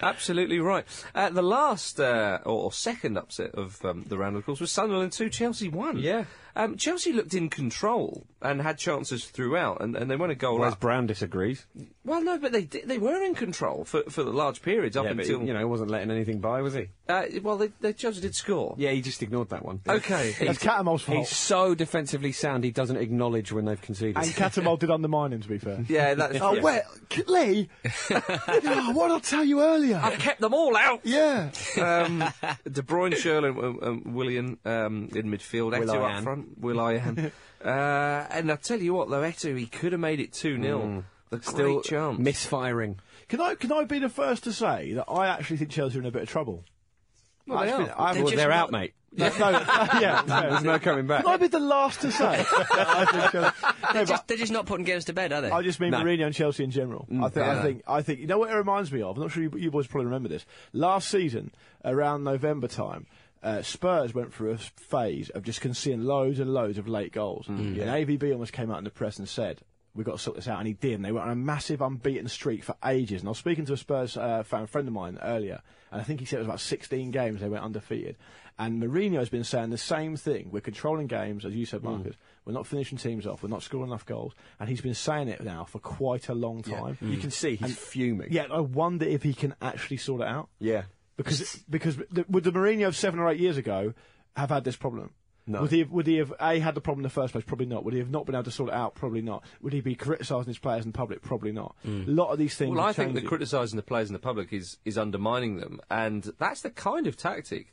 [0.00, 0.84] Absolutely right.
[1.14, 4.72] Uh, the last uh, or, or second upset of um, the round, of course, was
[4.72, 5.98] Sunderland 2, Chelsea 1.
[5.98, 6.24] Yeah.
[6.56, 10.58] Um, Chelsea looked in control and had chances throughout, and, and they won a goal
[10.58, 10.80] Whereas up.
[10.80, 11.66] Brown disagrees.
[12.02, 15.10] Well, no, but they they were in control for, for the large periods up yeah,
[15.10, 15.40] until.
[15.40, 16.88] he, you know, he wasn't letting anything by, was he?
[17.08, 18.74] uh, well, they, they, Chelsea did score.
[18.78, 19.80] Yeah, he just ignored that one.
[19.86, 20.34] Okay.
[20.40, 21.18] That's Cattermole's fault.
[21.18, 24.16] He's so defensively sound, he doesn't acknowledge when they've conceded.
[24.16, 25.84] and Cattermole did undermine him, to be fair.
[25.88, 26.40] yeah, that's.
[26.40, 26.62] Oh, yeah.
[26.62, 27.68] well, K- Lee,
[28.10, 30.00] oh, what did I tell you earlier?
[30.02, 31.00] I've kept them all out.
[31.04, 31.50] yeah.
[31.76, 32.24] um,
[32.64, 35.72] De Bruyne, Schürrle, and um, um, Willian um, in midfield.
[35.76, 36.24] Eto'o up Will-I-am.
[36.46, 36.60] Front.
[36.62, 37.18] Will I am.
[37.18, 37.32] Um,
[37.64, 40.78] uh, and I tell you what, though, Eto'o, he could have made it 2 0.
[40.80, 41.04] Mm.
[41.30, 42.18] The Still great chance.
[42.20, 43.00] misfiring.
[43.28, 46.00] Can I can I be the first to say that I actually think Chelsea are
[46.00, 46.64] in a bit of trouble?
[47.48, 48.00] Well, they I actually- are.
[48.00, 48.92] I- They're Well, they're not- out, mate.
[49.16, 51.24] No, no, yeah, There's no coming back.
[51.24, 52.44] Can I be the last to say?
[52.46, 53.54] I think Chelsea-
[53.92, 55.50] They're but just, they're just not putting games to bed, are they?
[55.50, 56.00] I just mean No.
[56.00, 57.06] Mourinho and Chelsea in general.
[57.10, 58.20] Mm, I think, I think, I think.
[58.20, 59.16] You know what it reminds me of?
[59.16, 60.44] I'm not sure you, you boys probably remember this.
[60.74, 61.50] Last season,
[61.84, 63.06] around November time,
[63.42, 67.46] uh, Spurs went through a phase of just conceding loads and loads of late goals.
[67.48, 69.60] And AVB almost came out in the press and said,
[69.94, 70.94] we've got to sort this out, and he did.
[70.94, 73.22] And they went on a massive unbeaten streak for ages.
[73.22, 76.04] And I was speaking to a Spurs uh, fan friend of mine earlier, and I
[76.04, 78.16] think he said it was about 16 games they went undefeated.
[78.58, 80.48] And Mourinho's been saying the same thing.
[80.50, 82.16] We're controlling games, as you said, Marcus.
[82.46, 83.42] We're not finishing teams off.
[83.42, 84.32] We're not scoring enough goals.
[84.58, 86.96] And he's been saying it now for quite a long time.
[87.02, 88.28] You can see he's fuming.
[88.30, 90.48] Yeah, I wonder if he can actually sort it out.
[90.58, 90.84] Yeah.
[91.16, 93.94] Because because the, would the Mourinho of seven or eight years ago
[94.36, 95.12] have had this problem?
[95.48, 95.62] No.
[95.62, 97.44] Would he have, would he have a had the problem in the first place?
[97.44, 97.84] Probably not.
[97.84, 98.96] Would he have not been able to sort it out?
[98.96, 99.44] Probably not.
[99.62, 101.22] Would he be criticising his players in public?
[101.22, 101.76] Probably not.
[101.84, 102.74] A lot of these things.
[102.74, 106.32] Well, I think that criticising the players in the public is, is undermining them, and
[106.38, 107.72] that's the kind of tactic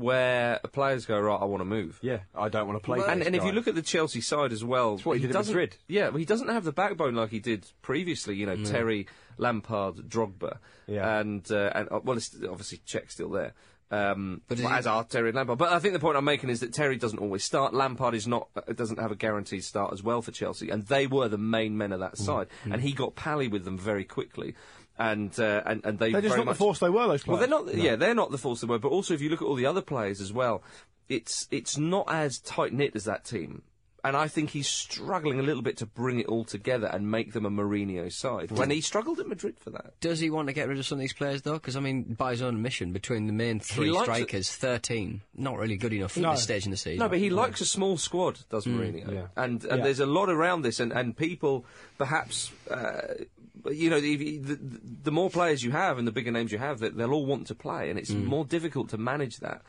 [0.00, 1.98] where players go, right, I want to move.
[2.02, 2.20] Yeah.
[2.34, 3.00] I don't want to play.
[3.06, 5.30] And, this and if you look at the Chelsea side as well, what he did
[5.30, 5.76] at doesn't, Madrid.
[5.88, 8.34] Yeah, well, he doesn't have the backbone like he did previously.
[8.36, 9.06] You know, Terry,
[9.38, 11.18] Lampard, Drogba, Yeah.
[11.20, 13.54] and uh, and uh, well, it's obviously Cech still there.
[13.92, 15.58] Um, But but is he- as are Terry and Lampard.
[15.58, 17.74] But I think the point I'm making is that Terry doesn't always start.
[17.74, 21.08] Lampard is not uh, doesn't have a guaranteed start as well for Chelsea, and they
[21.08, 22.24] were the main men of that Mm.
[22.24, 24.54] side, and he got pally with them very quickly.
[25.02, 27.06] And, uh, and and they They're just not much, the force they were.
[27.08, 27.26] Those players.
[27.26, 27.74] well, they're not.
[27.74, 28.78] Yeah, they're not the force they were.
[28.78, 30.62] But also, if you look at all the other players as well,
[31.08, 33.62] it's it's not as tight knit as that team.
[34.02, 37.32] And I think he's struggling a little bit to bring it all together and make
[37.32, 38.50] them a Mourinho side.
[38.50, 40.00] When he struggled at Madrid for that.
[40.00, 41.54] Does he want to get rid of some of these players though?
[41.54, 45.20] Because I mean, by his own admission, between the main three likes it- strikers, thirteen,
[45.34, 46.30] not really good enough at No.
[46.32, 46.98] this stage in the season.
[47.00, 49.12] No, but he likes a small squad, does Mourinho.
[49.12, 49.26] yeah.
[49.36, 49.84] And and Yeah.
[49.84, 51.64] there's a lot around this, and, and people
[51.98, 53.24] perhaps, uh,
[53.70, 54.58] you know, if you- the,
[55.02, 57.46] the more players you have and the bigger names you have, that they'll all want
[57.48, 59.60] to play, and it's more difficult to manage that.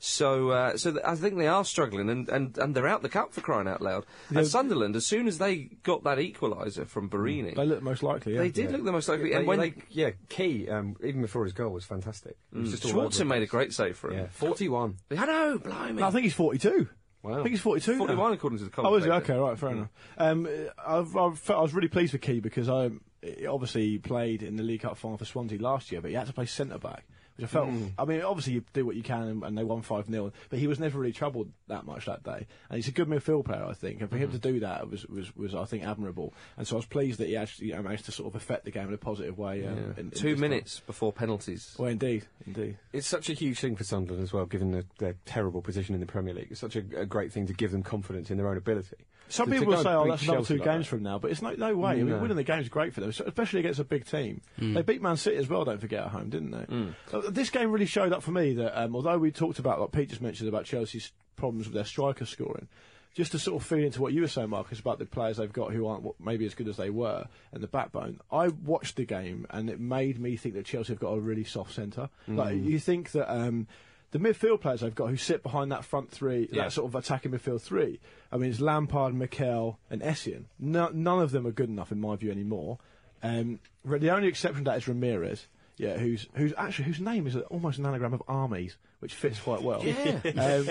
[0.00, 3.08] So, uh, so th- I think they are struggling, and, and, and they're out the
[3.08, 4.06] cup for crying out loud.
[4.32, 8.34] And Sunderland, as soon as they got that equaliser from Borini, They look most likely.
[8.34, 8.40] Yeah.
[8.42, 9.30] they did look the most likely.
[9.30, 12.36] They- And when they- yeah, Ki, um, even before his goal, was fantastic.
[12.54, 14.18] It was just all over Schwarzer made a great save for him.
[14.20, 14.96] Yeah, 41.
[15.10, 16.00] I know, blimey.
[16.00, 16.88] No, I think he's 42.
[17.24, 17.32] Wow.
[17.32, 17.92] I think he's 42.
[17.92, 17.98] now.
[17.98, 19.08] 41 according to the Oh, is it?
[19.08, 19.32] commentator.
[19.34, 19.88] Okay, right, fair enough.
[20.16, 20.48] Um,
[20.86, 24.54] I've, I've felt, I was really pleased with Ki because I he obviously played in
[24.54, 27.04] the League Cup final for Swansea last year, but he had to play centre back,
[27.38, 27.70] which I felt.
[27.98, 30.58] I mean, obviously you do what you can, and, and they won five 0 but
[30.58, 32.46] he was never really troubled that much that day.
[32.68, 35.06] And he's a good midfield player, I think, and for him to do that was,
[35.06, 36.34] was, was I think admirable.
[36.56, 38.64] And so I was pleased that he actually you know, managed to sort of affect
[38.64, 39.64] the game in a positive way.
[39.66, 40.40] Um, in- in Two this time.
[40.40, 41.74] minutes before penalties.
[41.78, 42.76] Well, indeed, indeed.
[42.92, 46.00] It's such a huge thing for Sunderland as well, given the, their terrible position in
[46.00, 46.48] the Premier League.
[46.50, 48.96] It's such a, a great thing to give them confidence in their own ability.
[49.28, 50.90] Some people will say, "Oh, that's another two like games that.
[50.90, 51.90] from now," but it's no, no way.
[51.92, 54.40] I mean, winning the game is great for them, especially against a big team.
[54.58, 55.64] They beat Man City as well.
[55.64, 57.16] Don't forget at home, didn't they?
[57.16, 59.92] Uh, This game really showed up for me that um, although we talked about, like
[59.92, 62.68] Pete just mentioned, about Chelsea's problems with their striker scoring.
[63.14, 65.52] Just to sort of feed into what you were saying, Marcus, about the players they've
[65.52, 68.20] got who aren't maybe as good as they were and the backbone.
[68.30, 71.42] I watched the game and it made me think that Chelsea have got a really
[71.42, 72.10] soft centre.
[72.28, 73.66] Like you think that um,
[74.10, 76.64] the midfield players they've got who sit behind that front three, Yeah.
[76.64, 78.00] that sort of attacking midfield three.
[78.32, 80.44] I mean, it's Lampard, Mikel, and Essien.
[80.58, 82.78] No, none of them are good enough in my view anymore.
[83.22, 85.46] Um, the only exception to that is Ramires.
[85.76, 89.62] Yeah, who's who's actually whose name is almost an anagram of armies, which fits quite
[89.62, 89.80] well.
[90.36, 90.68] um,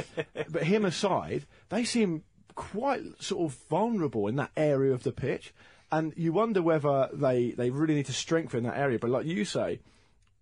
[0.49, 2.23] but him aside, they seem
[2.55, 5.53] quite sort of vulnerable in that area of the pitch,
[5.93, 8.99] and you wonder whether they, they really need to strengthen that area.
[8.99, 9.79] But like you say,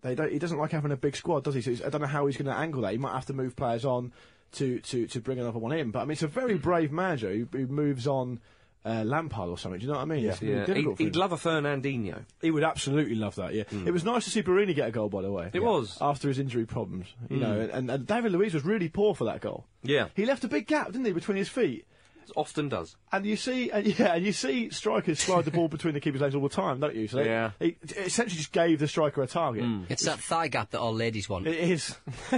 [0.02, 1.62] they don't, he doesn't like having a big squad, does he?
[1.62, 2.92] So I don't know how he's going to angle that.
[2.92, 4.12] He might have to move players on
[4.52, 5.90] to, to, to bring another one in.
[5.90, 8.40] But I mean, it's a very brave manager who, who moves on
[8.86, 9.80] uh, Lampard or something.
[9.80, 10.24] Do you know what I mean?
[10.40, 12.24] Gonna Yeah, he'd, he'd love a Fernandinho.
[12.40, 13.52] He would absolutely love that.
[13.52, 15.50] Yeah, it was nice to see Borini get a goal, by the way.
[15.52, 15.98] It was.
[16.00, 19.40] after his injury problems, you know, and, and David Luiz was really poor for that
[19.40, 19.66] goal.
[19.82, 20.08] Yeah.
[20.14, 21.86] he left a big gap, didn't he, between his feet.
[22.34, 22.96] Often does.
[23.12, 26.20] And you see, and yeah, and you see strikers slide the ball between the keeper's
[26.20, 27.06] legs all the time, don't you?
[27.08, 27.50] So Yeah.
[27.60, 29.64] he, he essentially just gave the striker a target.
[29.88, 31.46] It's that thigh gap that all ladies want.
[31.46, 31.96] It is.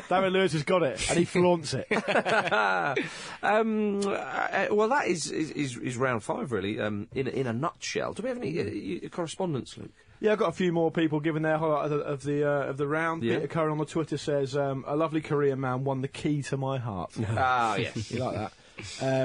[0.08, 1.86] David Luiz has got it, and he flaunts it.
[3.42, 7.46] Um, uh, well, that is, is, is, is round five, really, um, in, a- in
[7.46, 8.12] a nutshell.
[8.12, 9.90] Do we have any uh, correspondence, Luke?
[10.20, 12.64] Yeah, I've got a few more people giving their highlight of the of the, uh,
[12.70, 13.22] of the round.
[13.22, 13.36] Yeah.
[13.36, 16.56] Peter Curran on the Twitter says, um, "A lovely Korean man won the key to
[16.56, 18.10] my heart." Ah, yes.
[18.10, 18.52] you like that?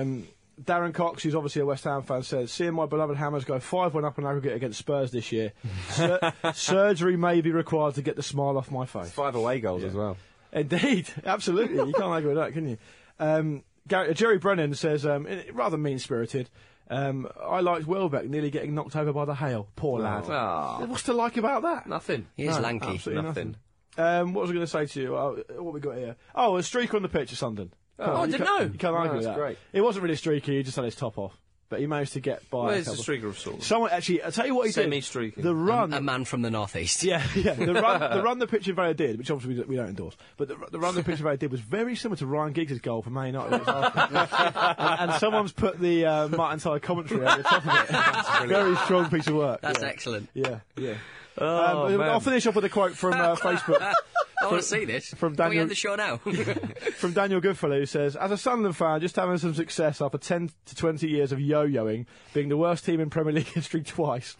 [0.02, 0.28] Um,
[0.61, 4.05] Darren Cox, who's obviously a West Ham fan, says, "Seeing my beloved Hammers go five-one
[4.05, 5.51] up in aggregate against Spurs this year,
[5.89, 6.19] sur-
[6.53, 9.93] surgery may be required to get the smile off my face." Five away goals as
[9.93, 10.17] well.
[10.51, 11.77] Indeed, absolutely.
[11.77, 12.77] You can't argue with that, can you?
[13.19, 16.49] Um, Gary, uh, Jerry Brennan says, um, rather mean spirited,
[16.89, 19.67] um, I liked Welbeck nearly getting knocked over by the hail.
[19.75, 20.25] Poor lad.
[20.29, 21.87] Ah, What's to like about that?
[21.87, 22.27] nothing.
[22.37, 22.87] He is No, lanky.
[22.87, 23.55] absolutely Nothing.
[23.97, 25.15] Um, what was I going to say to you?
[25.15, 26.15] Uh, what we got here?
[26.35, 27.75] Oh, a streak on the pitch at Sunderland.
[27.99, 28.60] Oh, I you didn't know.
[28.62, 29.41] You can't No, argue with that's that.
[29.41, 29.58] great.
[29.71, 30.58] It wasn't really streaky.
[30.58, 31.38] He just had his top off.
[31.69, 32.58] but he managed to get by.
[32.60, 33.03] a Where's the couple.
[33.03, 33.65] streaker of sorts?
[33.65, 34.84] Someone actually, I'll tell you what he did.
[34.84, 35.43] Semi-streaking.
[35.43, 35.91] The run.
[35.93, 37.03] A man from the northeast.
[37.03, 37.53] yeah, yeah.
[37.53, 40.15] The run, the run the Pitcher Valley did, which obviously we don't, we don't endorse,
[40.38, 43.01] but the, the run the Pitcher Valley did was very similar to Ryan Giggs' goal
[43.01, 43.53] for Man United.
[43.67, 48.47] and, and someone's put the uh, Martin Tyler commentary over the top of it.
[48.49, 49.62] very strong piece of work.
[49.62, 49.88] That's yeah.
[49.88, 50.29] excellent.
[50.34, 50.93] Yeah, yeah.
[51.37, 52.01] Oh, um.
[52.01, 53.81] I'll finish off with a quote from uh, Facebook.
[54.41, 55.13] I want to see this.
[55.13, 56.17] from Can we Daniel- end the show now?
[56.97, 60.49] from Daniel Goodfellow, who says, As a Sunderland fan, just having some success after 10
[60.65, 64.35] to 20 years of yo-yoing, being the worst team in Premier League history twice,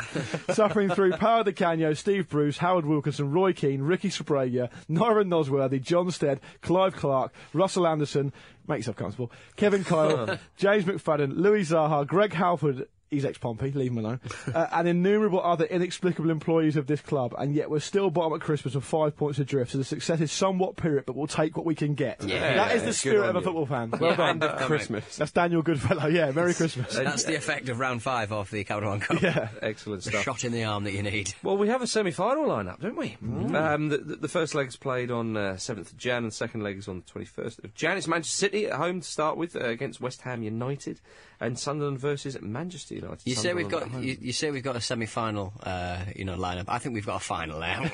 [0.52, 5.82] suffering through Paolo Di Canio, Steve Bruce, Howard Wilkinson, Roy Keane, Ricky Sbragia, Nyron Nosworthy,
[5.82, 8.34] John Stead, Clive Clarke, Russell Anderson,
[8.68, 14.00] make yourself comfortable, Kevin Kyle, James McFadden, Louis Saha, Greg Halford, he's ex-Pompey, leave him
[14.00, 14.20] alone,
[14.54, 18.42] uh, and innumerable other inexplicable employees of this club, and yet we're still bottom at
[18.42, 21.66] Christmas with five points adrift, so the success is somewhat pyrrhic, but we'll take what
[21.66, 22.24] we can get.
[22.24, 22.56] Yeah.
[22.56, 23.46] that is the spirit of a you.
[23.46, 23.92] football fan.
[23.92, 24.44] Well Yeah, done.
[24.44, 25.18] end Christmas.
[25.18, 26.96] That's Daniel Goodfellow, yeah, Merry Christmas.
[26.96, 29.22] That's the effect of round five of the Capital One Cup.
[29.22, 29.50] yeah.
[29.62, 31.34] Excellent The shot in the arm that you need.
[31.44, 33.18] Well, we have a semi-final lineup, don't we?
[33.56, 36.64] Um, the, the, the first leg's played on uh, 7th of Jan, and the second
[36.64, 37.98] leg is on the 21st of Jan.
[37.98, 41.00] It's Manchester City at home to start with uh, against West Ham United,
[41.40, 43.03] and Sunderland versus Manchester United.
[43.26, 44.04] You say we've got at home.
[44.04, 46.66] you, you say we've got a semi-final, uh, you know, lineup.
[46.68, 47.90] I think we've got a final now.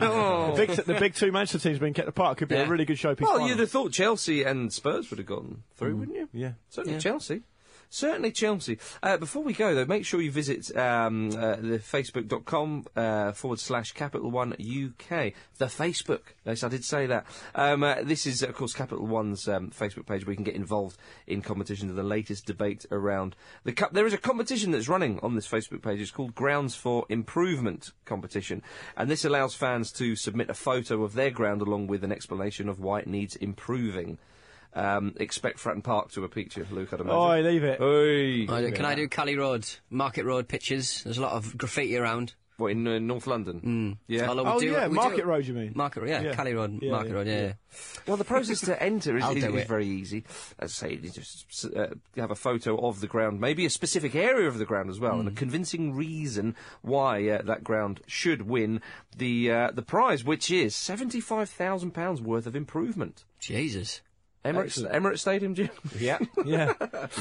[0.00, 2.62] Oh, the, big, the big two Manchester teams being kept apart could be Yeah.
[2.62, 3.20] a really good showpiece.
[3.22, 3.48] Well, final.
[3.48, 6.28] you'd have thought Chelsea and Spurs would have gone through, wouldn't you?
[6.32, 6.52] Yeah.
[6.70, 7.00] Certainly Yeah.
[7.00, 7.42] Chelsea.
[7.90, 8.78] Certainly Chelsea.
[9.02, 13.60] Uh, before we go, though, make sure you visit um, uh, the facebook.com uh, forward
[13.60, 15.32] slash Capital One UK.
[15.56, 16.20] The Facebook.
[16.44, 17.26] Yes, I did say that.
[17.54, 20.54] Um, uh, this is, of course, Capital One's um, Facebook page where you can get
[20.54, 23.92] involved in competition to the latest debate around the Cup.
[23.92, 26.00] There is a competition that's running on this Facebook page.
[26.00, 28.62] It's called Grounds for Improvement competition.
[28.96, 32.68] And this allows fans to submit a photo of their ground along with an explanation
[32.68, 34.18] of why it needs improving.
[34.74, 37.18] Um, expect Fratton Park to a picture, Luke, I'd imagine.
[37.18, 37.80] Oh, leave it.
[37.80, 38.46] Oi.
[38.52, 41.02] I do- Can I do Cally Road, Market Road pictures?
[41.02, 42.34] There's a lot of graffiti around.
[42.58, 43.98] What, in uh, North London?
[44.08, 44.28] Yeah.
[44.28, 45.72] Although we Oh, do- yeah, we Market do- Road, you mean?
[45.76, 46.34] Market Road, yeah, Yeah.
[46.34, 47.34] Cally Road, Yeah, Market yeah, Road, yeah.
[47.36, 47.42] yeah.
[47.46, 47.52] yeah.
[48.08, 49.68] Well, the process to enter is, I'll is, do is it.
[49.68, 50.24] very easy.
[50.58, 54.16] As I say, you just uh, have a photo of the ground, maybe a specific
[54.16, 55.20] area of the ground as well, Hmm.
[55.20, 58.80] and a convincing reason why uh, that ground should win
[59.16, 63.24] the uh, the prize, which is seventy five thousand pounds worth of improvement.
[63.38, 64.02] Jesus.
[64.44, 65.70] Emirates Emirates Stadium, Jim.
[65.98, 66.72] Yeah, Yeah.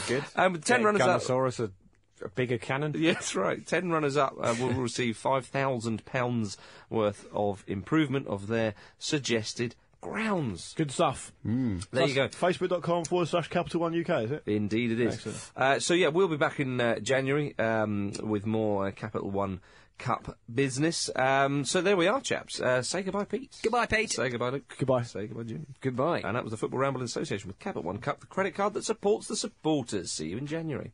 [0.08, 0.24] good.
[0.36, 1.22] Um, ten Get runners up.
[1.22, 2.94] Gunnersaurus, a, a bigger cannon.
[2.98, 3.66] Yeah, that's right.
[3.66, 6.58] Ten runners up uh, will receive five thousand pounds
[6.90, 10.74] worth of improvement of their suggested grounds.
[10.76, 11.34] Good stuff.
[11.44, 12.28] There you go.
[12.28, 14.44] Facebook.com forward slash Capital One UK, is it?
[14.46, 15.16] Indeed, it is.
[15.16, 15.52] Excellent.
[15.56, 19.60] Uh, so yeah, we'll be back in uh, January um, with more uh, Capital One
[19.98, 21.10] Cup business.
[21.16, 22.60] Um, so there we are, chaps.
[22.60, 23.56] Uh, say goodbye, Pete.
[23.64, 24.12] Goodbye, Pete.
[24.12, 24.76] Say goodbye, Luke.
[24.78, 25.04] Goodbye.
[25.04, 25.66] Say goodbye, Jim.
[25.82, 26.22] Goodbye.
[26.24, 28.74] And that was the Football Ramble in association with Capital One Cup, the credit card
[28.74, 30.12] that supports the supporters.
[30.12, 30.94] See you in January.